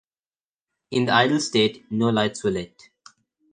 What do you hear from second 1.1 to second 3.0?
idle state, no lights were lit.